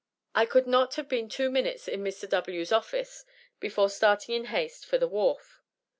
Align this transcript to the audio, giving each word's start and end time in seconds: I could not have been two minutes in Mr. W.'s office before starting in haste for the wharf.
I 0.33 0.47
could 0.47 0.65
not 0.65 0.95
have 0.95 1.07
been 1.07 1.29
two 1.29 1.51
minutes 1.51 1.87
in 1.87 2.03
Mr. 2.03 2.27
W.'s 2.27 2.71
office 2.71 3.23
before 3.59 3.87
starting 3.91 4.33
in 4.33 4.45
haste 4.45 4.83
for 4.83 4.97
the 4.97 5.07
wharf. 5.07 5.61